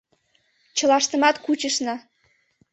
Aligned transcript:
—Чылаштымат 0.77 1.35
кучышна. 1.45 1.95